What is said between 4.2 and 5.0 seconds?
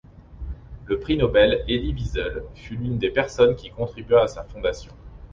à sa fondation.